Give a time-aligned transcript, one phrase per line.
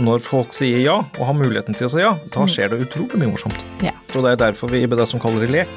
[0.00, 3.20] når folk sier ja, og har muligheten til å si ja, da skjer det utrolig
[3.20, 3.64] mye morsomt.
[3.84, 3.94] Ja.
[4.14, 5.72] Og det er derfor vi i BDSM kaller det lek.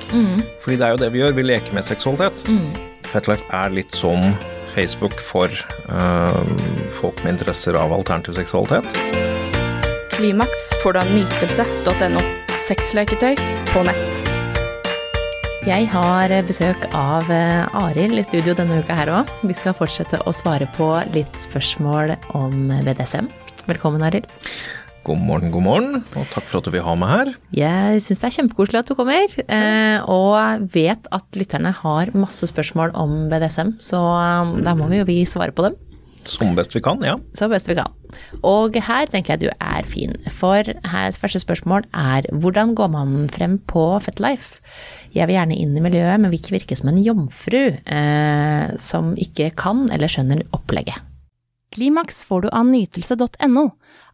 [0.63, 2.45] Fordi det er jo det vi gjør, vi leker med seksualitet.
[3.13, 4.23] Fetlife er litt som
[4.73, 5.51] Facebook for
[5.89, 6.53] øh,
[6.99, 8.87] folk med interesser av alternativ seksualitet.
[10.15, 12.23] Klimaks får du av nytelse.no.
[12.63, 13.35] Sexleketøy
[13.73, 14.33] på nett.
[15.63, 19.31] Jeg har besøk av eh, Arild i studio denne uka her òg.
[19.47, 23.29] Vi skal fortsette å svare på litt spørsmål om BDSM.
[23.63, 24.25] Velkommen, Arild.
[25.07, 27.29] God morgen, god morgen, og takk for at du vil ha meg her.
[27.55, 32.47] Jeg syns det er kjempekoselig at du kommer, eh, og vet at lytterne har masse
[32.49, 35.79] spørsmål om BDSM, så eh, da må vi jo vi svare på dem
[36.27, 37.15] Som best vi kan, ja.
[37.39, 37.95] Som best vi kan.
[38.43, 43.15] Og her tenker jeg du er fin, for her første spørsmål er hvordan går man
[43.31, 44.59] frem på Fetlife?
[45.15, 49.15] Jeg vil gjerne inn i miljøet, men vil ikke virke som en jomfru eh, som
[49.15, 51.12] ikke kan eller skjønner opplegget.
[51.73, 53.65] Klimaks får du av nytelse.no.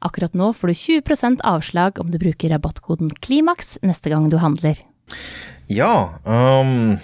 [0.06, 4.80] Akkurat nå får du 20% avslag om du bruker rabattkoden KLIMAKS neste gang du handler.
[5.70, 5.92] Ja,
[6.24, 6.98] um,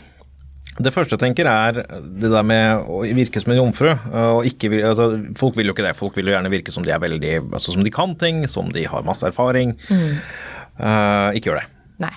[0.79, 3.91] det første jeg tenker er det der med å virke som en jomfru.
[3.91, 5.93] Og ikke, altså, folk vil jo ikke det.
[5.99, 8.71] Folk vil jo gjerne virke som de er veldig altså, som de kan ting, som
[8.75, 9.75] de har masse erfaring.
[9.91, 11.67] Øh, ikke gjør det.
[12.03, 12.15] Nei,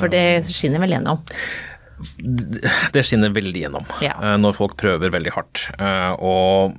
[0.00, 1.20] for det skinner vel gjennom.
[2.94, 4.14] Det skinner veldig gjennom Ja.
[4.22, 5.64] øh, når folk prøver veldig hardt.
[5.76, 6.78] øh, Og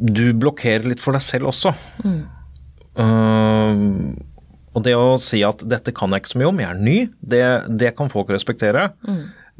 [0.00, 1.74] du blokkerer litt for deg selv også.
[3.00, 3.82] Øh,
[4.70, 7.10] og det å si at 'dette kan jeg ikke så mye om, jeg er ny',
[7.20, 7.44] det,
[7.78, 8.90] det kan folk respektere.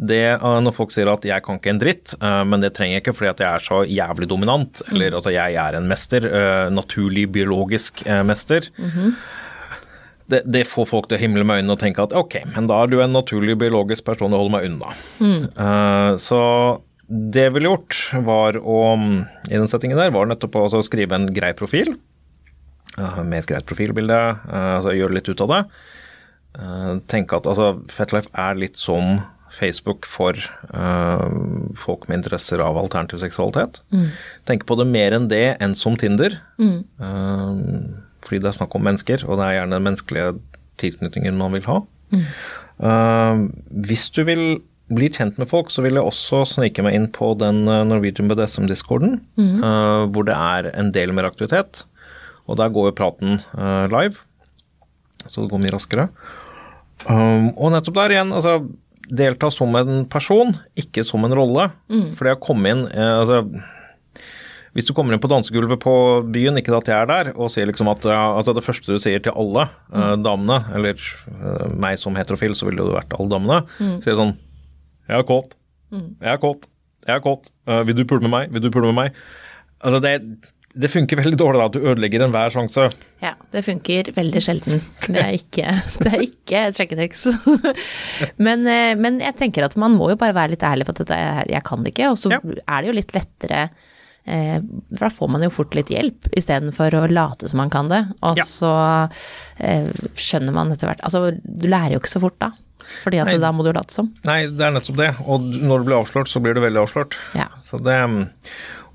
[0.01, 2.95] Det øh, Når folk sier at 'jeg kan ikke en dritt', øh, men det trenger
[2.97, 6.71] jeg ikke fordi at jeg er så jævlig dominant, eller altså 'jeg er en mester',
[6.71, 8.61] naturlig biologisk mester.
[10.31, 12.77] Det, det får folk til å himle med øynene og tenke at ok, men da
[12.83, 14.93] er du en naturlig biologisk person og holder meg unna.
[15.59, 16.81] Eh, så
[17.11, 18.79] det jeg ville gjort, var å
[19.51, 21.97] i den settingen der, var nettopp å altså skrive en grei profil.
[22.99, 24.15] eh, med et greit profilbilde,
[24.47, 25.61] eh, altså gjøre litt ut av det.
[26.59, 30.39] Eh, tenke at altså, Fetlife er litt som Facebook for
[31.75, 33.81] folk med interesser av alternativ seksualitet.
[34.47, 36.37] Tenke på det mer enn det enn som Tinder.
[37.03, 37.55] Eh,
[38.23, 40.39] fordi det er snakk om mennesker, og det er gjerne den menneskelige
[40.79, 41.81] tilknytningen man vil ha.
[42.15, 43.43] Eh,
[43.89, 44.45] hvis du vil
[44.91, 48.31] bli kjent med folk, så vil jeg også snike meg inn på den eh, Norwegian
[48.31, 51.85] BDSM-discorden, eh, hvor det er en del mer aktivitet.
[52.51, 54.25] Og der går jo praten uh, live,
[55.23, 56.07] så det går mye raskere.
[57.05, 58.57] Um, og nettopp der igjen, altså
[59.07, 61.69] delta som en person, ikke som en rolle.
[62.19, 63.45] for det å komme inn uh, altså
[64.77, 65.93] hvis du kommer inn på dansegulvet på
[66.31, 69.03] byen, ikke at jeg er der, og sier liksom at ja, altså det første du
[69.03, 73.33] sier til alle eh, damene, eller eh, meg som heterofil, så ville det vært alle
[73.33, 73.59] damene,
[74.05, 74.37] sier sånn
[75.11, 75.57] Jeg er kåt.
[75.91, 76.69] Jeg er kåt.
[77.09, 77.51] Jeg er kåt.
[77.67, 78.51] Uh, vil du pule med meg?
[78.55, 79.21] Vil du pule med meg?
[79.83, 80.13] Altså, det,
[80.79, 82.85] det funker veldig dårlig da, at du ødelegger enhver sjanse.
[83.25, 84.83] Ja, det funker veldig sjelden.
[85.09, 85.73] Det er ikke,
[86.05, 87.25] det er ikke et sjekketriks.
[88.47, 91.01] Men, eh, men jeg tenker at man må jo bare være litt ærlig på at
[91.03, 92.41] dette er, jeg kan det ikke, og så Ja.
[92.45, 93.61] er det jo litt lettere
[94.29, 94.59] eh,
[94.93, 98.05] For da får man jo fort litt hjelp, istedenfor å late som man kan det.
[98.23, 98.47] Og Ja.
[98.47, 98.73] så
[99.59, 102.53] eh, skjønner man etter hvert Altså, du lærer jo ikke så fort da,
[103.05, 103.39] fordi at Nei.
[103.43, 104.11] da må du late som.
[104.27, 105.11] Nei, det er nettopp det.
[105.25, 107.17] Og når du blir avslørt, så blir du veldig avslørt.
[107.39, 107.49] Ja.
[107.65, 107.97] Så det,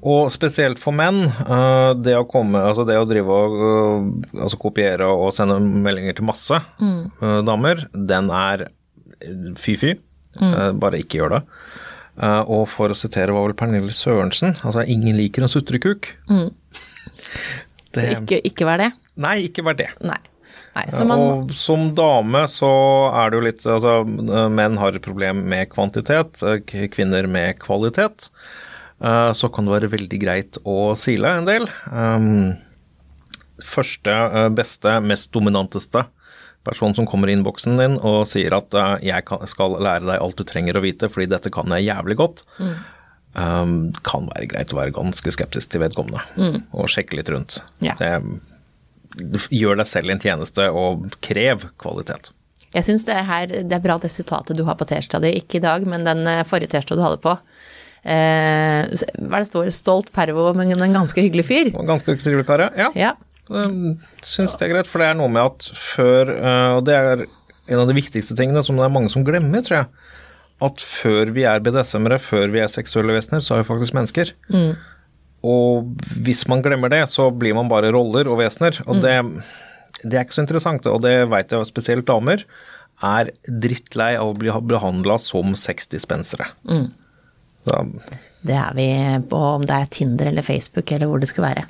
[0.06, 4.10] og spesielt for menn, øh, det å komme, altså det å drive og øh,
[4.44, 7.02] altså kopiere og sende meldinger til masse mm.
[7.48, 8.68] damer, den er
[9.62, 9.96] fy-fy.
[10.36, 10.82] Mm.
[10.82, 11.38] bare ikke gjør det.
[12.52, 16.10] Og for å sitere var vel Pernille Sørensen, altså ingen liker en sutrekuk.
[16.28, 16.50] Så
[17.96, 18.92] Det- ikke, ikke vær det.
[19.16, 19.88] Nei, ikke vær det.
[20.04, 20.20] Nei.
[20.76, 22.70] Nei man, Og som dame så
[23.16, 23.94] er det jo litt Altså,
[24.52, 26.60] menn har et problem med kvantitet, eh,
[26.92, 28.30] kvinner med kvalitet.
[29.02, 31.68] Eh, Så kan det være veldig greit å sile en del.
[33.64, 36.06] Første, eh, beste, mest dominanteste
[36.66, 40.36] person som kommer i innboksen din og sier at eh, 'jeg skal lære deg alt
[40.36, 42.44] du trenger å vite, fordi dette kan jeg jævlig godt',
[43.36, 46.22] um, kan være greit å være ganske skeptisk til vedkommende
[46.74, 47.62] og sjekke litt rundt.
[47.82, 47.94] Ja.
[48.00, 48.24] Det,
[49.54, 52.32] gjør deg selv en tjeneste og krev kvalitet.
[52.76, 53.16] Jeg syns det,
[53.70, 56.26] det er bra det sitatet du har på T-skjorta di, ikke i dag, men den
[56.28, 57.36] eh, forrige T-skjorta du hadde på.
[58.06, 59.70] Eh, hva er det står?
[59.74, 61.72] Stolt pervo, men en ganske hyggelig fyr.
[61.88, 62.90] Ganske hyggelig kar, ja.
[62.98, 63.14] Ja.
[64.26, 67.26] Syns det er greit, for det er noe med at før eh, Og det er
[67.70, 70.12] en av de viktigste tingene som det er mange som glemmer, tror jeg.
[70.66, 74.32] At før vi er BDSM-ere, før vi er seksuelle vesener, så er vi faktisk mennesker.
[75.46, 75.92] Og
[76.26, 78.80] hvis man glemmer det, så blir man bare roller og vesener.
[78.90, 79.16] Og det,
[80.02, 82.46] det er ikke så interessant, og det veit jeg spesielt damer
[83.04, 86.48] er drittlei av å bli behandla som sexdispensere.
[87.66, 87.82] Da.
[88.46, 88.88] Det er vi
[89.30, 91.66] på om det er Tinder eller Facebook eller hvor det skulle være.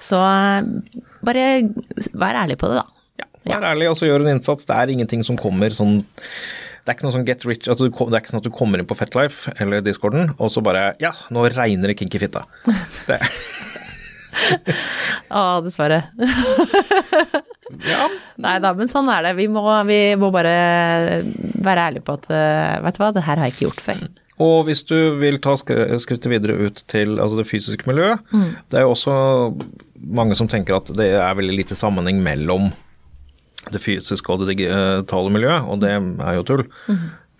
[0.00, 0.96] Så eh,
[1.26, 1.44] bare
[2.16, 2.86] vær ærlig på det, da.
[3.20, 4.68] Ja, vær ærlig og så gjør en innsats.
[4.68, 6.00] Det er ingenting som kommer sånn
[6.80, 8.80] det er ikke noe sånn get rich, altså det er ikke sånn at du kommer
[8.80, 12.46] inn på Fetlife eller discorden, og så bare Ja, nå regner det kinky fitta.
[13.10, 13.18] Det,
[15.30, 16.00] Å, dessverre.
[17.90, 18.06] ja,
[18.40, 19.34] Nei da, men sånn er det.
[19.38, 20.54] Vi må, vi må bare
[21.60, 24.04] være ærlige på at eh, vet du hva, det her har jeg ikke gjort før.
[24.40, 28.22] Og hvis du vil ta skrittet videre ut til altså det fysiske miljøet,
[28.72, 29.16] det er jo også
[30.16, 32.70] mange som tenker at det er veldig lite sammenheng mellom
[33.68, 36.64] det fysiske og det digitale miljøet, og det er jo tull.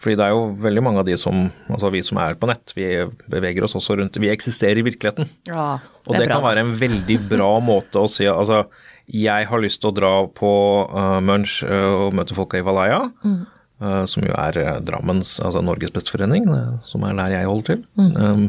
[0.01, 2.73] Fordi det er jo veldig mange av de som, altså vi som er på nett,
[2.77, 2.87] vi
[3.29, 5.29] beveger oss også rundt, vi eksisterer i virkeligheten.
[5.51, 5.75] Ja,
[6.07, 8.65] Og det, kan være en veldig bra måte å si altså
[9.11, 10.51] jeg har lyst til å dra på
[10.87, 15.93] uh, Munch uh, og møte folka i Valaya, uh, som jo er Drammens, altså Norges
[15.95, 16.47] besteforening,
[16.87, 18.47] som er der jeg holder til, um,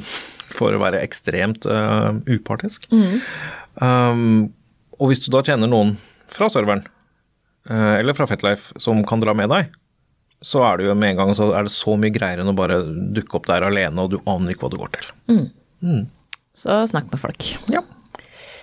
[0.54, 2.86] for å være ekstremt upartisk.
[3.82, 4.52] Um,
[5.02, 5.96] og hvis du da kjenner noen
[6.32, 6.86] fra serveren,
[7.70, 9.70] eller fra Fetlife, som kan dra med deg,
[10.42, 12.58] så er det jo med en gang så er det så mye greiere enn å
[12.58, 12.80] bare
[13.14, 15.12] dukke opp der alene, og du aner ikke hva du går til.
[16.58, 17.46] Så snakk med folk.
[17.72, 17.84] Ja.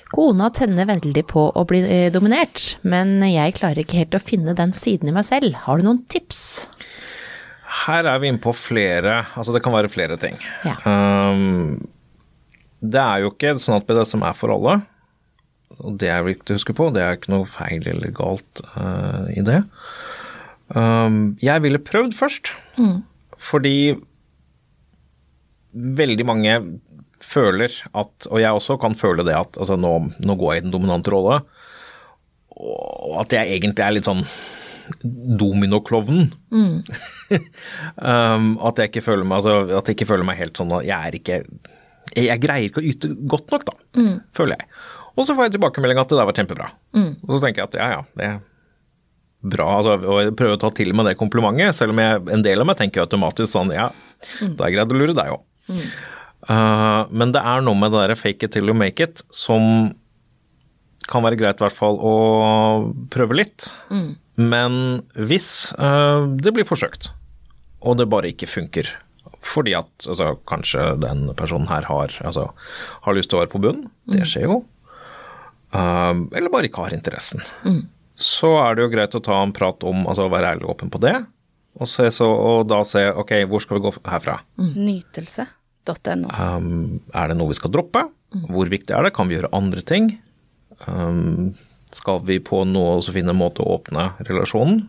[0.09, 4.57] Kona tenner veldig på å bli eh, dominert, men jeg klarer ikke helt å finne
[4.57, 5.53] den siden i meg selv.
[5.67, 6.67] Har du noen tips?
[7.85, 10.39] Her er vi inne på flere Altså det kan være flere ting.
[10.65, 10.79] Ja.
[10.89, 11.77] Um,
[12.81, 14.79] det er jo ikke sånn at BDSM er for alle.
[15.79, 16.89] Og det er viktig å huske på.
[16.95, 19.63] Det er ikke noe feil eller galt uh, i det.
[20.75, 22.53] Um, jeg ville prøvd først.
[23.39, 23.77] Fordi
[25.79, 26.59] veldig mange
[27.23, 29.93] føler at, og jeg også kan føle det at altså nå,
[30.25, 31.41] nå går jeg i den dominante rolle,
[32.59, 34.25] og at jeg egentlig er litt sånn
[35.39, 36.31] dominoklovnen.
[38.11, 40.87] um, at jeg ikke føler meg altså, at jeg ikke føler meg helt sånn at
[40.89, 41.41] jeg er ikke
[42.15, 43.75] jeg, jeg greier ikke å yte godt nok, da,
[44.37, 44.71] føler jeg.
[45.19, 46.71] Og så får jeg tilbakemelding at det der var kjempebra.
[47.27, 48.39] Og så tenker jeg at ja, ja, det er
[49.55, 49.69] bra.
[49.79, 52.63] Altså, og jeg prøver å ta til meg det komplimentet, selv om jeg, en del
[52.63, 53.91] av meg tenker automatisk sånn ja,
[54.43, 55.43] da er jeg greid å lure deg òg.
[56.49, 59.91] Uh, men det er noe med det der fake it till you make it som
[61.09, 62.15] kan være greit i hvert fall å
[63.13, 63.71] prøve litt.
[64.39, 67.11] Men hvis uh, det blir forsøkt,
[67.79, 68.91] og det bare ikke funker
[69.49, 72.49] fordi at altså, kanskje den personen her har, altså,
[73.05, 74.57] har lyst til å være på bunnen, det skjer jo.
[75.75, 77.43] Uh, eller bare ikke har interessen.
[78.19, 80.91] Så er det jo greit å ta en prat om, altså være ærlig og åpen
[80.91, 81.15] på det.
[81.79, 84.41] Og, se, så, og da se ok, hvor skal vi gå herfra.
[84.59, 86.31] Nytelse.no.
[86.35, 88.09] Um, er det noe vi skal droppe?
[88.51, 89.15] Hvor viktig er det?
[89.17, 90.11] Kan vi gjøre andre ting?
[90.87, 91.55] Um,
[91.95, 94.89] skal vi på noe også finne en måte å åpne relasjonen?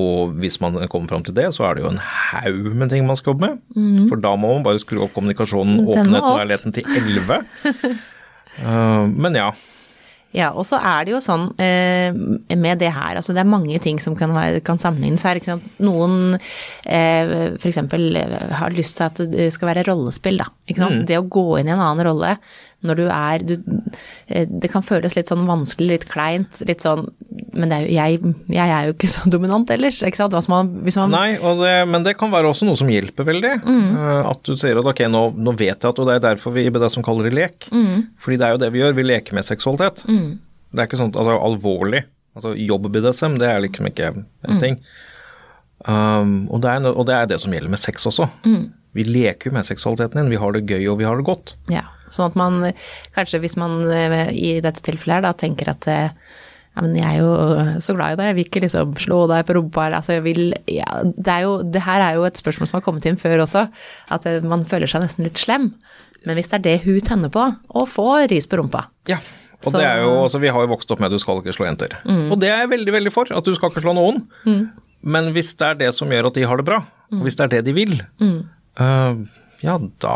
[0.00, 3.04] Og hvis man kommer fram til det, så er det jo en haug med ting
[3.08, 4.06] man skal jobbe med.
[4.08, 7.40] For da må man bare skru opp kommunikasjonen, åpenheten og ærligheten til 11.
[8.62, 9.50] Uh, men ja.
[10.36, 12.14] Ja, og så er det jo sånn eh,
[12.54, 15.40] med det her, altså det er mange ting som kan, være, kan sammenlignes her.
[15.40, 15.66] Ikke sant?
[15.82, 17.80] Noen eh, f.eks.
[18.60, 20.46] har lyst til at det skal være rollespill, da.
[20.70, 21.02] Ikke sant?
[21.08, 22.36] Det å gå inn i en annen rolle
[22.86, 23.54] når du er du,
[24.28, 27.06] eh, Det kan føles litt sånn vanskelig, litt kleint, litt sånn
[27.52, 30.36] Men det er jo, jeg, jeg er jo ikke så dominant ellers, ikke sant.
[30.52, 31.26] Man, man Nei,
[31.60, 33.52] det, men det kan være også noe som hjelper veldig.
[33.66, 33.98] Mm.
[34.30, 36.64] at du sier at ok, nå, nå vet jeg at Og det er derfor vi
[36.68, 37.68] i BDSM kaller det lek.
[38.22, 40.06] Fordi det er jo det vi gjør, vi leker med seksualitet.
[40.06, 42.04] Det er ikke sånn altså alvorlig.
[42.38, 44.76] Altså jobb-BDSM, det er liksom ikke en ting.
[45.88, 48.28] Um, og, det er, og det er det som gjelder med sex også.
[48.96, 51.54] Vi leker jo med seksualiteten din, vi har det gøy og vi har det godt.
[51.70, 52.60] Ja, sånn at man
[53.16, 56.10] kanskje hvis man eh, i dette tilfellet her da tenker at eh,
[56.76, 59.42] ja, men jeg er jo så glad i deg, jeg vil ikke liksom slå deg
[59.48, 60.86] på rumpa, altså jeg vil ja,
[61.16, 63.64] det, jo, det her er jo et spørsmål som har kommet inn før også,
[64.14, 65.72] at eh, man føler seg nesten litt slem.
[66.28, 67.42] Men hvis det er det hun tenner på,
[67.74, 69.18] å få ris på rumpa Ja.
[69.60, 71.42] Og Så- det er jo, altså Vi har jo vokst opp med at du skal
[71.42, 71.92] ikke slå jenter.
[72.32, 74.22] Og det er jeg veldig veldig for, at du skal ikke slå noen.
[75.04, 76.78] Men hvis det er det som gjør at de har det bra,
[77.12, 77.92] og hvis det er det de vil,
[78.80, 79.26] øh,
[79.60, 80.14] ja da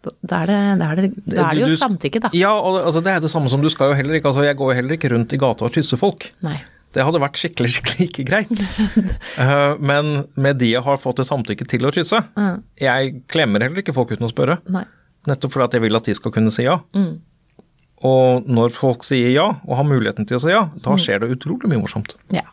[0.00, 2.30] Da er det, da er det, da er det jo Du- du- samtykke, da.
[2.32, 4.56] Ja, og altså, det er det samme som du skal jo heller ikke altså Jeg
[4.56, 6.30] går jo heller ikke rundt i gata og kysser folk.
[6.42, 6.56] Nei.
[6.92, 8.62] Det hadde vært skikkelig, skikkelig ikke greit.
[9.38, 12.18] uh, men med de jeg har fått et samtykke til å kysse
[12.80, 14.56] Jeg klemmer heller ikke folk uten å spørre.
[14.72, 14.84] Nei.
[15.28, 16.78] Nettopp fordi at jeg vil at de skal kunne si ja.
[18.02, 21.28] Og når folk sier ja, og har muligheten til å si ja, da skjer det
[21.36, 22.14] utrolig mye morsomt.
[22.32, 22.46] Ja.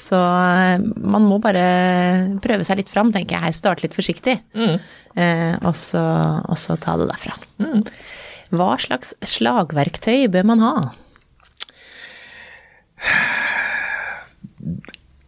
[0.00, 1.64] Så eh, man må bare
[2.44, 3.56] prøve seg litt fram, tenker jeg.
[3.56, 4.38] Starte litt forsiktig.
[4.54, 6.02] Eh, og, så,
[6.48, 7.36] og så ta det derfra.
[8.54, 10.74] Hva slags slagverktøy bør man ha?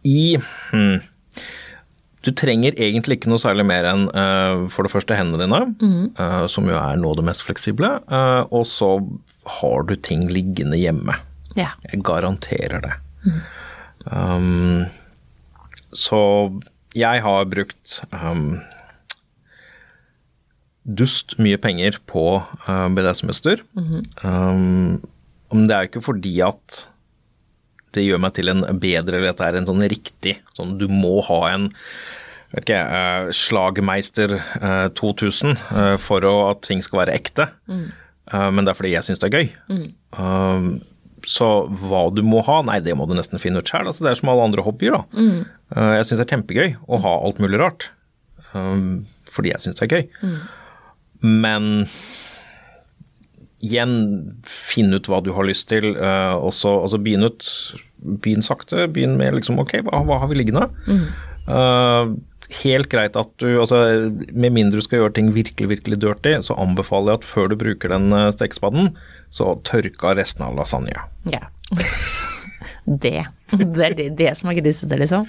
[0.07, 0.37] I
[0.71, 0.99] hmm,
[2.25, 5.61] Du trenger egentlig ikke noe særlig mer enn uh, for det første hendene dine,
[6.19, 8.89] eh, som jo er noe av det mest fleksible, uh, og så
[9.59, 11.15] har du ting liggende hjemme.
[11.55, 11.71] Ja.
[11.87, 12.97] Jeg garanterer det.
[14.11, 14.87] Um,
[15.95, 16.19] så
[16.97, 18.59] jeg har brukt um,
[20.87, 22.25] dust mye penger på
[22.67, 23.63] uh, BDSM-utstyr.
[24.23, 25.01] um,
[25.51, 26.83] men det er jo ikke fordi at
[27.95, 30.89] det gjør meg til en bedre, eller at det er en sånn riktig sånn Du
[30.91, 31.69] må ha en
[32.51, 37.49] vet ikke, uh, Slagmeister uh, 2000 uh, for å, at ting skal være ekte.
[38.27, 39.49] Uh, men det er fordi jeg syns det er gøy.
[40.19, 40.69] Um,
[41.27, 41.47] så
[41.81, 43.89] hva du må ha, nei det må du nesten finne ut sjøl.
[43.89, 44.95] Altså, det er som alle andre hobbyer.
[44.95, 45.03] da.
[45.19, 45.41] Mm.
[45.97, 47.89] jeg syns det er kjempegøy å ha alt mulig rart.
[48.53, 50.37] Um, fordi jeg syns det er gøy.
[51.27, 51.67] Men
[53.65, 53.97] igjen,
[54.47, 57.51] finn ut hva du har lyst til, uh, og så altså begynn ut
[57.97, 58.85] Begynn sakte.
[58.93, 60.67] Begynn med liksom ok, hva, hva har vi liggende?
[61.49, 62.13] Uh,
[62.63, 63.79] helt greit at du altså
[64.31, 67.57] Med mindre du skal gjøre ting virkelig, virkelig dirty, så anbefaler jeg at før du
[67.59, 68.93] bruker den uh, stekespaden,
[69.33, 70.95] så tørka resten av lasagne.
[71.33, 71.47] Ja.
[72.87, 73.19] Det.
[73.51, 75.25] Det er det, det som er grisete, liksom.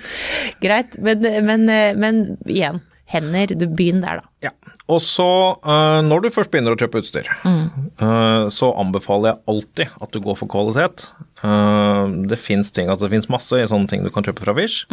[0.63, 1.65] Greit, men, men,
[1.99, 2.79] men igjen,
[3.11, 4.49] hender, du begynn der, da.
[4.49, 4.75] Ja.
[4.89, 5.27] Og så,
[5.67, 10.21] uh, når du først begynner å kjøpe utstyr, eh, så anbefaler jeg alltid at du
[10.25, 11.11] går for kvalitet.
[11.43, 14.87] Uh, det fins ting, altså det fins masse sånne ting du kan kjøpe fra Wish.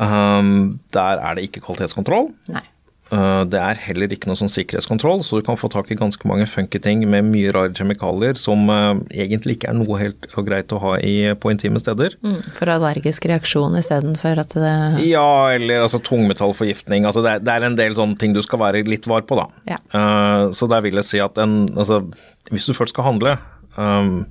[0.00, 2.32] Um, der er det ikke kvalitetskontroll.
[2.52, 2.64] Nei.
[3.12, 6.24] Uh, det er heller ikke noe sånn sikkerhetskontroll, så du kan få tak i ganske
[6.26, 10.72] mange funky ting med mye rare kjemikalier som uh, egentlig ikke er noe helt greit
[10.72, 12.16] å ha i, på intime steder.
[12.24, 14.74] Mm, for allergisk reaksjon istedenfor at det
[15.04, 17.06] Ja, eller altså tungmetallforgiftning.
[17.06, 19.46] Altså det, det er en del sånne ting du skal være litt var på, da.
[19.74, 19.80] Ja.
[19.94, 22.00] Uh, så der vil jeg si at en Altså,
[22.50, 23.34] hvis du først skal handle,
[23.76, 24.24] um,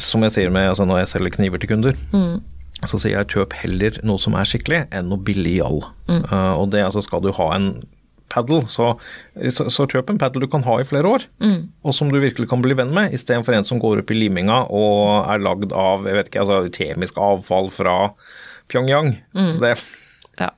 [0.00, 1.96] som jeg sier med altså når jeg selger kniver til kunder,
[2.88, 5.82] så sier jeg kjøp heller noe som er skikkelig, enn noe billig gjall.
[6.10, 7.72] Eh, og det altså skal du ha en
[8.32, 8.94] paddle, så,
[9.52, 11.26] så, så kjøp en paddle du kan ha i flere år,
[11.84, 14.62] og som du virkelig kan bli venn med, istedenfor en som går opp i liminga
[14.72, 17.96] og er lagd av jeg vet ikke, altså, kjemisk avfall fra
[18.72, 19.18] Pyongyang.
[19.36, 19.74] Så det
[20.40, 20.48] Ja.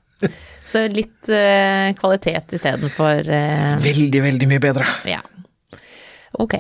[0.65, 4.87] Så litt uh, kvalitet istedenfor uh, Veldig, veldig mye bedre.
[5.11, 5.21] Ja.
[6.41, 6.57] Ok.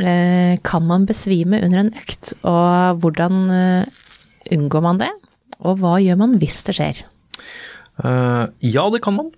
[0.00, 4.02] Uh, kan man besvime under en økt, og hvordan eh,
[4.54, 5.10] unngår man det?
[5.64, 7.02] Og hva gjør man hvis det skjer?
[8.02, 9.30] Uh, ja, det kan man.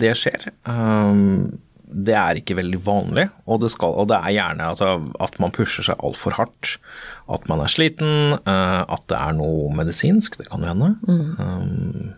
[0.00, 0.48] Det skjer.
[0.66, 5.38] Um, det er ikke veldig vanlig, og det, skal, og det er gjerne altså, at
[5.42, 6.76] man pusher seg altfor hardt.
[7.30, 10.92] At man er sliten, uh, at det er noe medisinsk, det kan jo hende.
[11.38, 12.12] Um,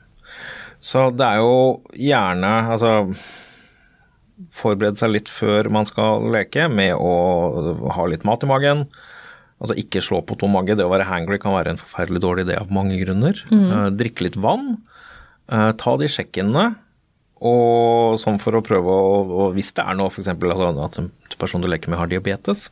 [0.82, 2.92] så det er jo gjerne altså
[4.52, 8.86] forberede seg litt før man skal leke med å ha litt mat i magen.
[9.62, 10.74] Altså ikke slå på tom mage.
[10.74, 13.38] Det å være hangry kan være en forferdelig dårlig idé av mange grunner.
[13.54, 14.72] Eh, drikke litt vann.
[15.52, 16.72] Uh, ta de sjekkene.
[17.42, 20.30] Og sånn for å prøve å Hvis det er noe, f.eks.
[20.30, 22.68] Altså, at en person du leker med har diabetes,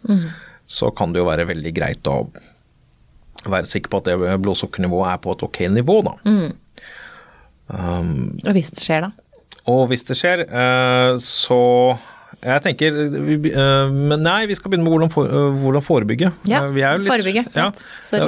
[0.70, 2.20] så kan det jo være veldig greit å
[3.50, 6.14] være sikker på at det blodsukkernivået er på et ok nivå, da.
[7.70, 9.10] Um, Og hvis det skjer, da?
[9.70, 11.60] og hvis det skjer, uh, så
[12.40, 16.30] jeg tenker vi eh, Men nei, vi skal begynne med hvordan, for, eh, hvordan forebygge.
[16.48, 17.70] Ja, Eh, vi er jo litt, forebygge, ja,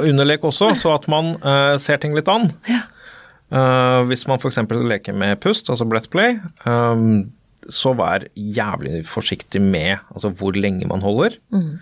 [0.01, 2.51] underlek også, så at man uh, ser ting litt an.
[2.69, 2.83] Ja.
[3.53, 4.61] Uh, hvis man f.eks.
[4.89, 7.31] leker med pust, altså breath play, um,
[7.69, 11.37] så vær jævlig forsiktig med altså hvor lenge man holder.
[11.53, 11.77] Mm.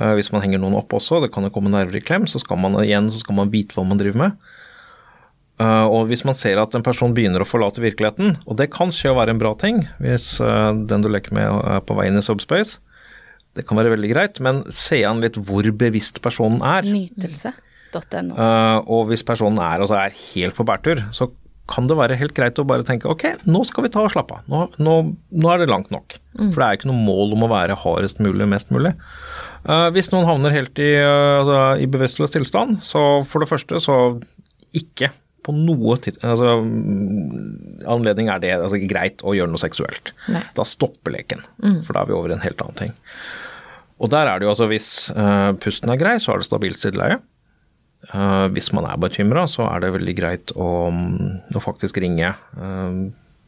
[0.00, 2.40] Uh, hvis man henger noen opp også, det kan jo komme nerver i klem, så
[2.40, 4.52] skal man igjen så skal man vite hva man driver med.
[5.60, 8.92] Eh, og hvis man ser at en person begynner å forlate virkeligheten, og det kan
[8.94, 12.08] skje å være en bra ting hvis eh, den du leker med er på vei
[12.08, 12.80] inn i subspace,
[13.52, 16.88] det kan være veldig greit, men se an litt hvor bevisst personen er.
[16.88, 18.32] Nytelse.no.
[18.32, 21.28] Eh, og hvis personen er, altså er helt på bærtur, så
[21.70, 24.40] kan det være helt greit å bare tenke ok, nå skal vi ta og slappe
[24.40, 24.48] av.
[24.50, 24.96] Nå, nå,
[25.30, 26.16] nå er det langt nok.
[26.34, 28.92] For det er ikke noe mål om å være hardest mulig, mest mulig.
[29.62, 33.98] Uh, hvis noen havner helt i, uh, i bevisstløs tilstand, så for det første så
[34.76, 40.12] ikke på noe tidspunkt altså, mm, anledning er det altså, greit å gjøre noe seksuelt.
[40.30, 40.44] Nei.
[40.56, 41.42] Da stopper leken,
[41.82, 42.94] for da er vi over i en helt annen ting.
[44.02, 46.80] Og der er det jo altså hvis uh, pusten er grei, så er det stabilt
[46.82, 47.20] sideleie.
[48.10, 52.32] Uh, hvis man er bekymra, så er det veldig greit å, mm, å faktisk ringe
[52.58, 52.96] uh,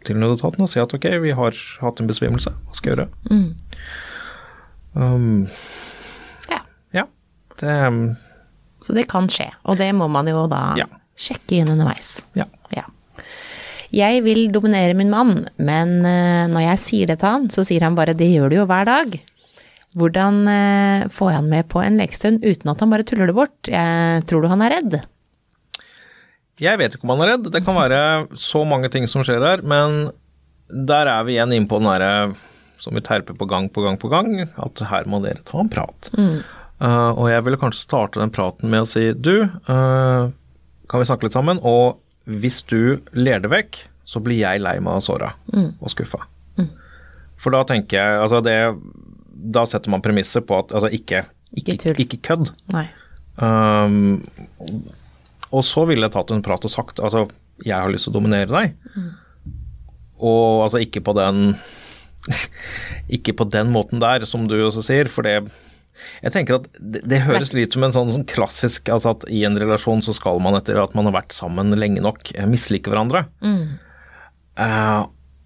[0.07, 3.09] til nødetaten og si at ok, vi har hatt en besvimelse, hva skal jeg gjøre?
[4.95, 5.49] Um,
[6.47, 6.61] Ja.
[6.95, 7.05] ja,
[7.59, 8.05] det um,
[8.85, 10.87] Så det kan skje, og det må man jo da Ja.
[11.17, 12.17] Sjekke inn underveis.
[12.39, 12.49] Ja.
[12.75, 12.87] Ja.
[13.95, 17.85] Jeg vil dominere min mann, men eh, når jeg sier det til han, så sier
[17.87, 19.15] han bare det gjør du jo hver dag.
[19.95, 23.37] Hvordan eh, får jeg han med på en lekestund uten at han bare tuller det
[23.37, 23.59] bort?
[23.71, 24.99] Jeg, tror du han er redd?
[26.63, 27.47] Jeg vet ikke om han er redd.
[27.55, 28.01] Det kan være
[28.39, 30.09] så mange ting som skjer her, men
[30.67, 32.35] der er vi igjen inne på den derre
[32.83, 35.71] som vi terper på gang på gang på gang, at her må dere ta en
[35.73, 36.11] prat.
[36.15, 40.33] Uh, og jeg ville kanskje starte den praten med å si du, uh,
[40.91, 41.61] kan vi snakke litt sammen?
[41.65, 46.23] Og hvis du ler det vekk, så blir jeg lei meg og såra og skuffa.
[47.41, 48.57] For da tenker jeg altså det
[49.55, 51.25] Da setter man premisset på at altså ikke,
[51.59, 52.53] ikke, Ikke kødd.
[53.37, 54.23] Um,
[55.51, 57.27] og så ville jeg tatt en prat og sagt altså,
[57.65, 58.77] jeg har lyst til å dominere deg.
[60.23, 61.57] Og altså ikke på den
[63.19, 65.43] Ikke på den måten der, som du også sier, for det
[66.25, 69.45] jeg tenker at det, det høres litt som en sånn, sånn klassisk altså at i
[69.47, 72.91] en relasjon så skal man etter at man har vært sammen lenge nok, eh, mislike
[72.91, 73.27] hverandre.
[74.59, 75.03] Eh,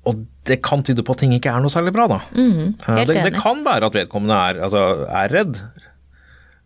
[0.09, 2.23] og det kan tyde på at ting ikke er noe særlig bra, da.
[2.33, 5.61] Mm, helt det, det kan være at vedkommende er, altså, er redd,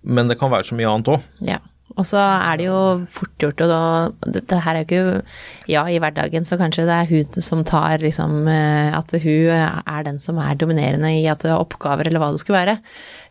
[0.03, 1.27] men det kan være så mye annet òg.
[1.47, 1.59] Ja.
[1.93, 2.77] Og så er det jo
[3.12, 6.95] fort gjort, og da Dette her er jo ikke Ja, i hverdagen så kanskje det
[6.97, 11.45] er hun som tar liksom eh, At hun er den som er dominerende i at
[11.45, 12.79] det er oppgaver eller hva det skulle være.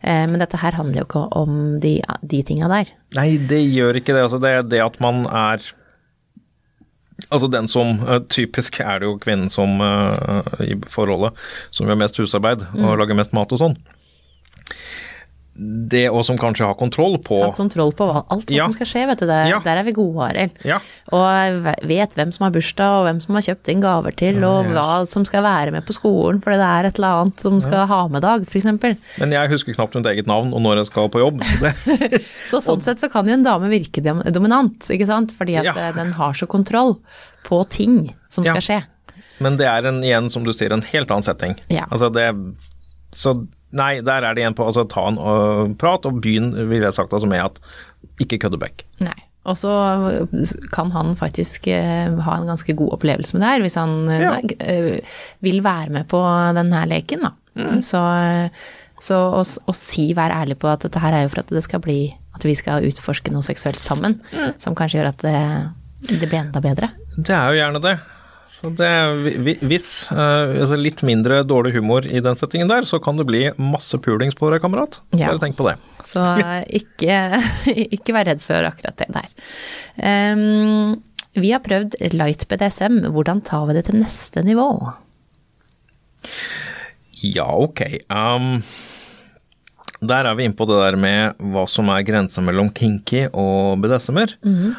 [0.02, 2.92] Eh, Men dette her handler jo ikke om de, de tinga der.
[3.18, 4.26] Nei, det gjør ikke det.
[4.28, 5.64] Altså, det er det at man er
[7.30, 9.74] Altså den som eh, Typisk er det jo kvinnen som
[10.62, 11.34] i forholdet
[11.74, 13.76] som gjør mest husarbeid og lager mest mat og sånn.
[15.54, 18.64] Det og som kanskje har kontroll på Har kontroll på hva, alt hva Ja.
[18.64, 19.26] som skal skje, vet du.
[19.28, 19.58] Der, Ja.
[19.60, 20.50] Der er vi gode, Arild.
[20.64, 20.78] Ja.
[21.12, 24.64] Og vet hvem som har bursdag, og hvem som har kjøpt inn gaver til, og
[24.64, 24.72] yes.
[24.72, 27.86] hva som skal være med på skolen, fordi det er et eller annet som skal
[27.86, 28.64] ha med dag, f.eks.
[29.20, 31.44] Men jeg husker knapt mitt eget navn og når jeg skal på jobb.
[31.44, 31.98] Så
[32.56, 34.00] Så sånn sett så kan jo en dame virke
[34.32, 35.32] dominant, ikke sant?
[35.36, 36.96] Fordi at eh, den har så kontroll
[37.44, 38.82] på ting som skal skje.
[39.42, 41.56] men det er en, igjen, som du sier, en helt annen setting.
[41.90, 42.30] Altså det
[43.12, 46.84] Så nei, der er det igjen på altså ta en uh, prat, og begynn, ville
[46.88, 47.60] jeg sagt, altså med at
[48.22, 48.84] ikke kødde back.
[49.00, 49.16] Nei.
[49.42, 49.72] Og så
[50.70, 54.36] kan han faktisk eh, ha en ganske god opplevelse med det her, hvis han Ja.
[55.42, 56.20] vil være med på
[56.54, 57.32] denne leken, da.
[57.58, 57.80] Mm.
[57.82, 58.00] Så,
[59.02, 61.64] så å, å si, vær ærlig på at dette her er jo for at det
[61.66, 61.98] skal bli
[62.32, 64.54] At vi skal utforske noe seksuelt sammen, Mm.
[64.62, 65.40] som kanskje gjør at det,
[66.22, 66.88] det blir enda bedre.
[67.18, 67.96] Det er jo gjerne det.
[68.52, 68.90] Så det,
[69.64, 73.46] hvis øh, altså litt mindre dårlig humor i den settingen der, så kan det bli
[73.56, 75.00] masse pulings på deg, kamerat.
[75.16, 75.32] Ja.
[75.32, 75.78] Bare tenk på det.
[76.06, 76.22] Så
[76.68, 77.16] ikke,
[77.96, 79.32] ikke vær redd for akkurat det der.
[80.36, 81.00] Um,
[81.32, 83.00] vi har prøvd light BDSM.
[83.14, 84.68] Hvordan tar vi det til neste nivå?
[87.22, 87.86] Ja, ok.
[88.12, 88.60] Um,
[90.02, 93.80] der er vi inne på det der med hva som er grensen mellom kinky og
[93.80, 94.36] BDSM-er.
[94.44, 94.72] Uh,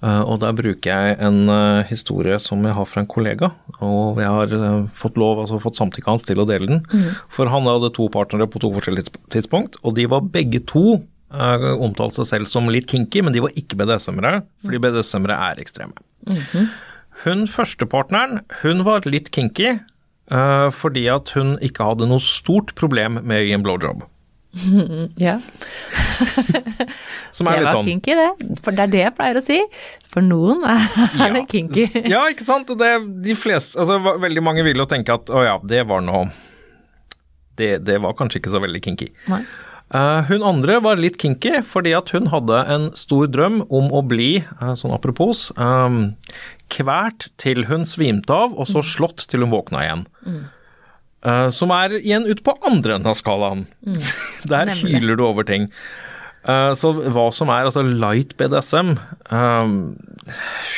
[0.00, 3.50] og der bruker jeg en uh, historie som jeg har fra en kollega.
[3.82, 6.82] Og jeg har uh, fått lov, altså fått samtykket hans til å dele den.
[7.34, 12.22] For han hadde to partnere på to forskjellige tidspunkt, og de var begge to omtalte
[12.22, 15.92] seg selv som litt kinky, men de var ikke BDSM-ere, fordi BDSM-ere er ekstreme.
[17.24, 23.20] Hun førstepartneren, hun var litt kinky eh, fordi at hun ikke hadde noe stort problem
[23.24, 24.04] med å gi en blowjob.
[25.26, 25.38] Ja,
[27.32, 28.56] Som det er litt var sånn kinky, det.
[28.64, 29.58] For det er det jeg pleier å si.
[30.08, 30.82] For noen er
[31.20, 31.28] Ja.
[31.36, 31.86] det kinky.
[32.14, 32.70] Ja, ikke sant?
[32.72, 32.90] Og Det,
[33.24, 36.28] de fleste, altså Veldig mange vil jo tenke at å ja, det var noe
[37.58, 39.08] det, det var kanskje ikke så veldig kinky.
[39.26, 39.40] Nei.
[39.90, 44.02] Eh, hun andre var litt kinky fordi at hun hadde en stor drøm om å
[44.06, 46.12] bli, eh, sånn apropos, um,
[46.70, 50.04] kvært til hun svimte av, og så slått til hun våkna igjen.
[51.26, 53.66] Eh, som er igjen ute på andre enden av skalaen.
[54.50, 54.94] Der Nemlig.
[54.94, 55.70] hyler du over ting.
[56.48, 58.94] Uh, så hva som er altså light BDSM
[59.34, 59.72] um,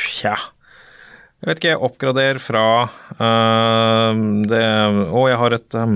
[0.09, 0.33] Tja.
[1.41, 2.63] Jeg vet ikke, oppgrader fra
[3.15, 4.65] eh, det
[5.09, 5.95] Å, jeg har et um,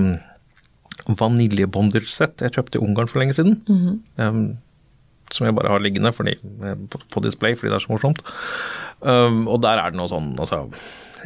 [1.20, 3.60] vaniljebondage-sett jeg kjøpte i Ungarn for lenge siden.
[4.18, 4.40] um,
[5.34, 6.36] som jeg bare har liggende fordi,
[6.90, 8.22] på, på display fordi det er så morsomt.
[9.02, 10.64] Um, og der er det noe sånn altså,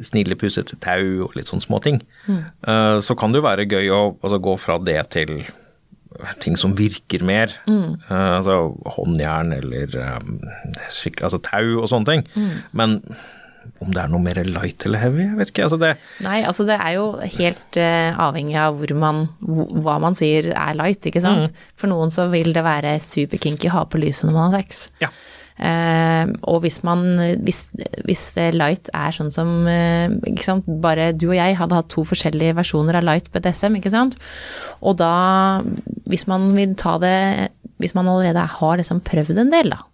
[0.07, 2.03] snille, pussete tau og litt sånn småting.
[2.29, 5.41] Uh, så kan det jo være gøy å altså, gå fra det til
[6.43, 7.53] ting som virker mer.
[7.69, 8.57] Uh, altså
[8.97, 10.41] håndjern eller um,
[10.95, 12.27] skikk, altså tau og sånne ting.
[12.77, 13.01] Men
[13.81, 15.67] om det er noe mer light eller heavy, jeg vet ikke.
[15.67, 15.91] Altså det,
[16.25, 17.07] Nei, altså det er jo
[17.39, 21.61] helt uh, avhengig av hvor man, hva man sier er light, ikke sant.
[21.81, 24.89] For noen så vil det være superkinky ha på lyset når man har sex.
[25.05, 25.13] ja.
[25.61, 27.05] Eh, og hvis man
[27.45, 27.67] hvis,
[28.09, 31.91] hvis eh, light er sånn som eh, ikke sant, bare du og jeg hadde hatt
[31.93, 34.17] to forskjellige versjoner av light BDSM, ikke sant.
[34.81, 35.13] Og da,
[36.09, 37.17] hvis man vil ta det
[37.81, 39.85] Hvis man allerede har liksom prøvd en del, da.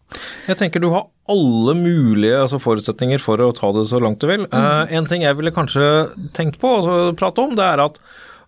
[0.47, 4.29] Jeg tenker du har alle mulige altså forutsetninger for å ta det så langt du
[4.31, 4.47] vil.
[4.47, 5.87] Eh, en ting jeg ville kanskje
[6.37, 7.99] tenkt på og altså, prate om, det er at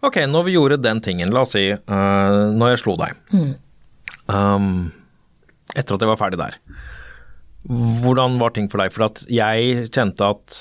[0.07, 3.17] ok, når vi gjorde den tingen, la oss si uh, når jeg slo deg,
[4.31, 4.69] um,
[5.75, 6.59] etter at jeg var ferdig der,
[7.69, 8.93] hvordan var ting for deg?
[8.95, 10.59] For at jeg kjente at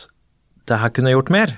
[0.68, 1.52] det her kunne jeg gjort mer.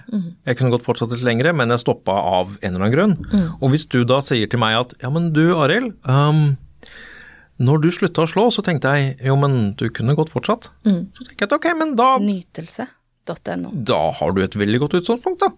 [0.45, 3.15] Jeg kunne godt fortsatt litt lengre, men jeg stoppa av en eller annen grunn.
[3.57, 6.57] Og hvis du da sier til meg at ja, men du Arild, um,
[7.57, 10.69] når du slutta å slå, så tenkte jeg jo, men du kunne godt fortsatt.
[11.17, 13.73] Så tenker jeg at ok, men da, Nytelse.no.
[13.73, 15.49] da har du et veldig godt utgangspunkt, da.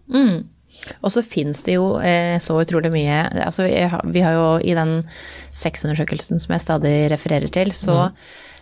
[1.02, 4.74] Og så fins det jo eh, så utrolig mye altså jeg Vi har jo i
[4.78, 5.02] den
[5.54, 8.12] sexundersøkelsen som jeg stadig refererer til, så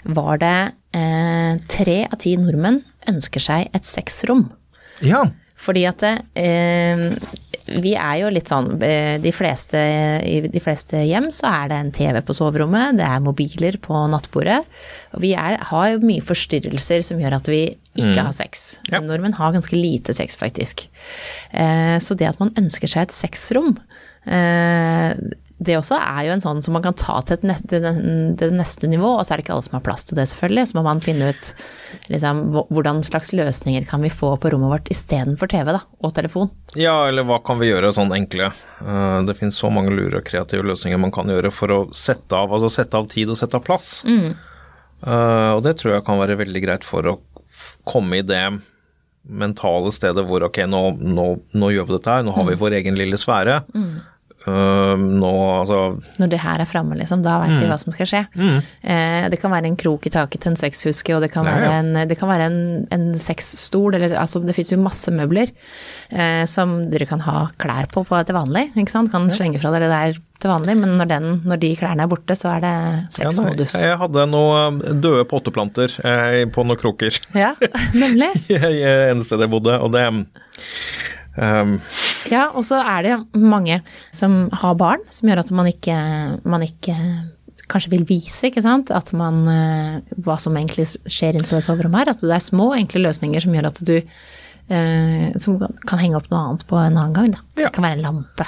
[0.04, 0.58] var det
[0.96, 4.48] eh, tre av ti nordmenn ønsker seg et sexrom.
[5.06, 5.26] Ja.
[5.60, 7.10] Fordi at det, eh,
[7.84, 9.80] vi er jo litt sånn eh, de fleste,
[10.26, 14.06] I de fleste hjem så er det en TV på soverommet, det er mobiler på
[14.12, 14.62] nattbordet.
[15.16, 17.62] Og vi er, har jo mye forstyrrelser som gjør at vi
[18.00, 18.80] ikke har sex.
[18.90, 19.02] Ja.
[19.04, 20.88] Nordmenn har ganske lite sex, faktisk.
[21.52, 23.76] Eh, så det at man ønsker seg et sexrom,
[24.26, 25.14] eh,
[25.60, 27.58] det også er jo en sånn som man kan ta til det,
[28.40, 30.70] det neste nivå, og så er det ikke alle som har plass til det, selvfølgelig.
[30.70, 31.50] Så må man finne ut
[32.08, 32.40] liksom,
[32.72, 36.48] hvordan slags løsninger kan vi få på rommet vårt istedenfor TV da, og telefon.
[36.80, 38.54] Ja, eller hva kan vi gjøre sånn enkle?
[38.80, 42.40] Eh, det finnes så mange lure og kreative løsninger man kan gjøre for å sette
[42.40, 43.98] av, altså sette av tid og sette av plass.
[44.08, 47.18] Eh, og det tror jeg kan være veldig greit for å
[47.88, 48.46] komme i det
[49.30, 52.78] mentale stedet hvor ok, nå, nå, nå gjør vi dette her, nå har vi vår
[52.80, 53.60] egen lille sfære.
[54.50, 55.32] Eh, nå,
[55.62, 55.80] altså
[56.20, 58.22] Når det her er framme, liksom, da veit vi hva som skal skje.
[58.40, 61.56] Eh, det kan være en krok i taket til en sexhuske, og det kan Ja,
[61.56, 61.82] være ja.
[61.84, 62.60] en, det kan være en,
[62.96, 65.52] en sexstol, eller altså det fins jo masse møbler
[66.14, 69.12] uh, som dere kan ha klær på, på til vanlig, ikke sant.
[69.14, 72.36] Kan slenge fra dere der til vanlig, men når, den, når de klærne er borte,
[72.40, 72.74] så er det
[73.20, 73.32] ja.
[73.76, 77.20] Jeg hadde noen døde potteplanter eh, på noen kroker.
[77.36, 77.54] Ja,
[77.98, 78.32] nemlig.
[78.54, 80.06] i en sted jeg bodde, og det
[81.40, 81.76] ehm,
[82.32, 83.82] Ja, og så er det mange
[84.16, 85.98] som har barn, som gjør at man ikke,
[86.44, 86.96] man ikke
[87.70, 91.66] kanskje vil vise, ikke sant, at man, eh, hva som egentlig skjer inne på det
[91.66, 92.14] soverommet her.
[92.16, 96.30] At det er små, enkle løsninger som gjør at du eh, som kan henge opp
[96.32, 97.34] noe annet på en annen gang.
[97.36, 97.44] Da.
[97.56, 97.68] Ja.
[97.68, 98.48] Det kan være en lampe.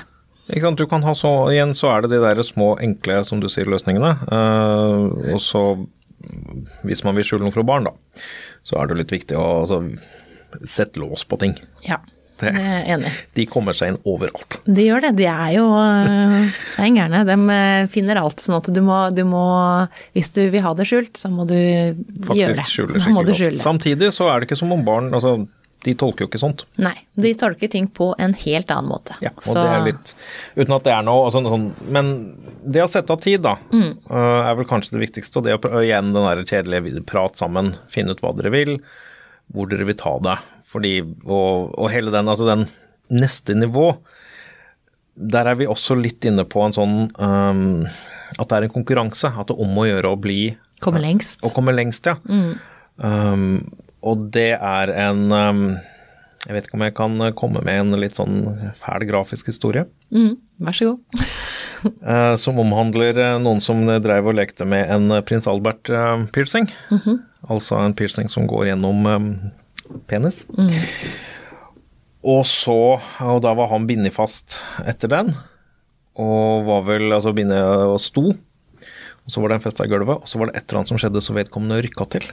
[0.52, 3.44] Ikke sant, du kan ha så, igjen så er det de der små, enkle, som
[3.44, 4.16] du sier, løsningene.
[4.26, 5.66] Eh, og så,
[6.88, 8.24] hvis man vil skjule noe fra barn, da,
[8.68, 9.84] så er det litt viktig å altså,
[10.68, 11.56] sette lås på ting.
[11.88, 12.02] Ja,
[12.42, 13.12] Det- det er enig.
[13.38, 14.60] De kommer seg inn overalt.
[14.66, 15.12] De gjør det.
[15.22, 17.24] De er jo uh, stein gærne.
[17.30, 18.42] De eh, finner alt.
[18.44, 19.46] Sånn at du må, du må
[20.16, 22.28] Hvis du vil ha det skjult, så må du gjøre det.
[22.28, 23.64] Faktisk skjuler må du skjule det.
[23.64, 25.36] Samtidig så er det ikke som om barn altså,
[25.82, 26.60] De tolker jo ikke sånt.
[26.78, 29.16] Nei, de tolker ting på en helt annen måte.
[29.24, 30.12] Ja, og Så- det er litt
[30.56, 32.12] Uten at det er noe altså, sånn, Men
[32.70, 33.98] det å sette av tid, da, Mm.
[34.10, 35.38] øh, er vel kanskje det viktigste.
[35.38, 38.78] Og det å igjen den der kjedelige prat sammen, finne ut hva dere vil,
[39.52, 40.38] hvor dere vil ta det.
[40.72, 42.66] Fordi, og, og hele den, altså den
[43.12, 43.92] neste nivå,
[45.16, 47.64] der er vi også litt inne på en sånn um,
[48.40, 49.28] At det er en konkurranse.
[49.28, 50.42] At det er om å gjøre å bli
[50.82, 51.44] Komme lengst.
[51.46, 52.16] Å komme lengst, ja.
[52.98, 53.60] Um,
[54.02, 55.66] og det er en um,
[56.48, 58.40] Jeg vet ikke om jeg kan komme med en litt sånn
[58.80, 59.86] fæl grafisk historie.
[60.10, 61.26] Mm, vær så god.
[62.14, 66.70] eh, som omhandler eh, noen som dreiv og lekte med en eh, prins Albert-piercing.
[67.46, 69.06] Altså en piercing som går gjennom
[70.10, 70.44] penis.
[72.22, 75.34] Og så Og da var han bindet fast etter den.
[76.22, 78.32] Og var vel Altså bindet og sto.
[79.22, 80.92] Og så var det en fest av gulvet, og så var det et eller annet
[80.92, 82.24] som skjedde så vedkommende rykka til.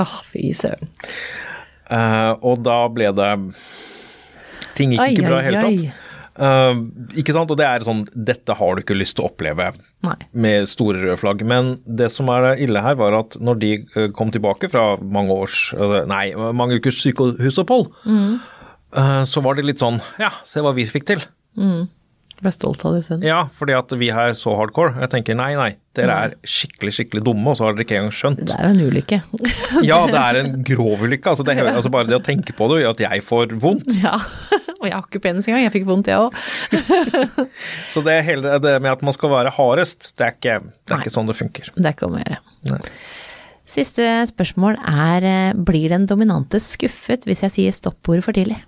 [0.00, 0.88] Åh, fy søren.
[1.92, 3.32] Uh, og da ble det
[4.72, 6.01] Ting gikk ai, ikke bra i det hele tatt.
[6.32, 6.78] Eh,
[7.20, 7.50] ikke sant?
[7.52, 9.66] Og det er sånn Dette har du ikke lyst til å oppleve
[10.06, 10.16] Nei.
[10.32, 11.44] med store røde flagg.
[11.44, 15.36] Men det som er ille her, var at når de eh, kom tilbake fra mange
[15.44, 16.24] års eh, Nei,
[16.56, 21.26] mange ukers sykehusopphold, eh, så var det litt sånn Ja, se hva vi fikk til.
[22.42, 23.22] Jeg ble stolt av det selv.
[23.22, 24.96] Ja, fordi at vi er så hardcore.
[25.04, 28.16] Jeg tenker nei, nei, dere er skikkelig, skikkelig dumme, og så har dere ikke engang
[28.18, 28.40] skjønt.
[28.48, 29.18] Det er jo en ulykke.
[29.86, 31.36] Ja, det er en grov ulykke.
[31.36, 33.94] Altså, det, altså bare det å tenke på det gjør at jeg får vondt.
[34.02, 34.16] ja.
[34.82, 35.62] Og jeg har ikke penis engang.
[35.62, 36.34] Jeg fikk vondt, jeg òg.
[37.94, 41.04] Så det, hele, det med at man skal være hardest, det er ikke, det er
[41.04, 41.70] ikke sånn det funker.
[41.76, 42.40] Det er ikke om å gjøre.
[42.72, 42.80] Nei.
[43.72, 48.58] Siste spørsmål er eh, blir den dominante skuffet hvis jeg sier stoppordet for tidlig?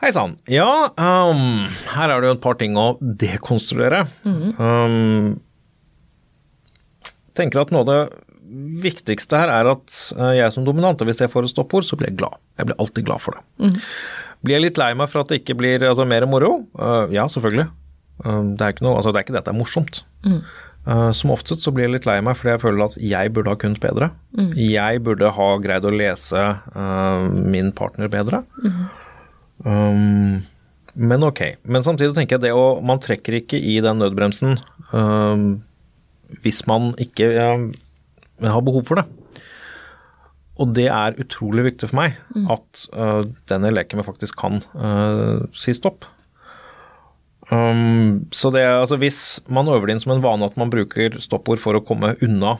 [0.00, 0.34] Hei sann.
[0.50, 4.06] Ja, um, her er det jo et par ting å dekonstruere.
[4.24, 5.36] um,
[7.36, 8.00] tenker at noe av det
[8.84, 11.98] viktigste her er at uh, jeg som dominant, og hvis jeg får et stoppord, så
[11.98, 12.36] blir jeg glad.
[12.60, 13.72] Jeg blir alltid glad for det.
[14.44, 16.58] Blir jeg litt lei meg for at det ikke blir altså, mer moro?
[16.76, 17.70] Uh, ja, selvfølgelig.
[18.24, 20.02] Uh, det, er ikke noe, altså, det er ikke det at det er morsomt.
[20.84, 23.54] Uh, som oftest så blir jeg litt lei meg fordi jeg føler at jeg burde
[23.54, 24.10] ha kunnet bedre.
[24.58, 26.42] Jeg burde ha greid å lese
[27.32, 28.42] min partner bedre.
[29.64, 30.42] Um,
[30.94, 31.40] men ok.
[31.64, 34.58] Men samtidig tenker jeg det å Man trekker ikke i den nødbremsen
[34.92, 35.62] um,
[36.42, 37.28] hvis man ikke
[38.40, 39.06] um, har behov for det.
[40.54, 42.18] og det er utrolig viktig for meg
[42.52, 46.06] at uh, den jeg leker med, faktisk kan uh, si stopp.
[47.50, 50.70] Um, så det er altså hvis man øver det inn som en vane at man
[50.72, 52.56] bruker stoppord for å komme unna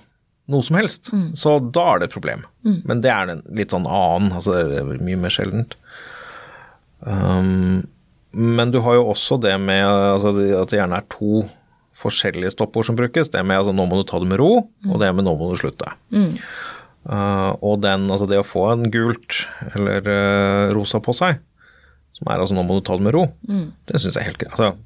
[0.52, 1.08] noe som helst,
[1.40, 2.42] så da er det et problem.
[2.84, 5.78] Men det er en litt sånn annen, altså det er mye mer sjeldent.
[7.00, 7.86] Um,
[8.34, 11.44] men du har jo også det med altså, at det gjerne er to
[12.04, 13.32] forskjellige stoppord som brukes.
[13.32, 15.50] Det med altså, 'nå må du ta det med ro', og det med 'nå må
[15.52, 15.92] du slutte'.
[17.04, 19.42] Uh, og den, altså det å få en gult
[19.74, 21.36] eller uh, rosa på seg,
[22.16, 23.28] som er altså 'nå må du ta det med ro',
[23.88, 24.54] det syns jeg er helt greit.
[24.56, 24.76] Altså,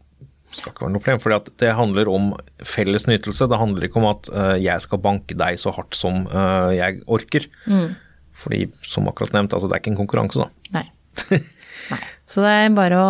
[0.50, 2.31] skal ikke være noe problem, for det handler om
[2.64, 3.46] felles nytelse.
[3.46, 6.24] Det handler ikke om at uh, jeg skal banke deg så hardt som
[6.72, 7.46] jeg orker.
[8.38, 10.48] Fordi, som akkurat nevnt, altså det er ikke en konkurranse, da.
[10.78, 10.87] Nei.
[11.92, 12.02] Nei.
[12.28, 13.09] Så det er bare å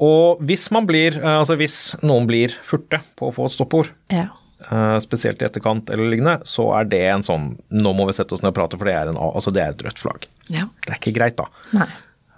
[0.00, 3.90] Og hvis man blir, uh, altså hvis noen blir furte på å få et stoppord,
[4.10, 4.28] Ja.
[4.70, 8.32] uh, spesielt i etterkant eller lignende, så er det en sånn Nå må vi sette
[8.34, 10.26] oss ned og prate, for det er, en, altså det er et rødt flagg.
[10.48, 10.68] ja.
[10.86, 11.46] Det er ikke greit, da.
[11.72, 11.88] Nei.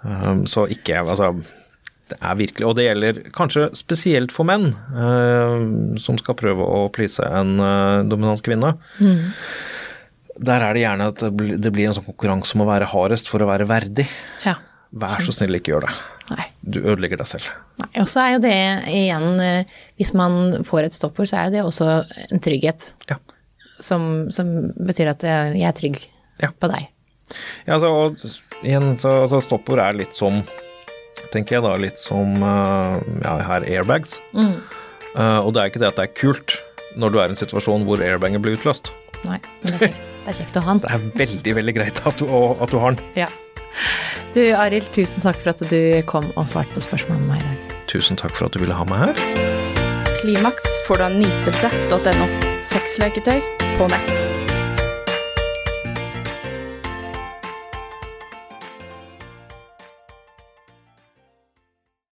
[0.05, 1.31] Um, så ikke Altså,
[2.11, 6.83] det er virkelig Og det gjelder kanskje spesielt for menn uh, som skal prøve å
[6.93, 8.75] please en uh, dominans kvinne.
[10.35, 13.41] Der er det gjerne at det blir en sånn konkurranse om å være hardest for
[13.41, 14.05] å være verdig.
[14.45, 14.57] Ja.
[14.91, 15.93] Vær så snill, ikke gjør det.
[16.31, 16.45] Nei.
[16.61, 17.49] Du ødelegger deg selv.
[17.81, 17.89] Nei.
[18.01, 18.53] Og så er jo det
[18.89, 21.89] igjen eh, Hvis man får et stoppord, så er jo det også
[22.31, 22.85] en trygghet.
[23.11, 23.17] Ja.
[23.83, 24.53] Som, som
[24.87, 25.99] betyr at jeg jeg er trygg
[26.41, 26.49] Ja.
[26.51, 26.87] på deg.
[27.65, 30.41] Ja, altså, og igjen, så, altså stoppord er litt som
[31.33, 34.19] Tenker jeg da, litt som uh, ja, her airbags.
[34.35, 36.53] Uh, og det er ikke det at det er kult
[36.95, 38.91] når du er i en situasjon hvor airbagen blir utløst.
[39.25, 40.83] Nei, men det er kjekt, det er kjekt å ha den.
[40.85, 43.09] Det er veldig, veldig greit at du, at du har den.
[43.19, 43.27] Ja.
[44.35, 47.49] Du Arild, tusen takk for at du kom og svarte på spørsmålene med meg i
[47.49, 47.75] dag.
[47.91, 50.15] Tusen takk for at du ville ha meg her.
[50.21, 52.31] Klimaks får du av nytelse.no.
[52.65, 53.39] Sexleketøy
[53.77, 54.34] på nett.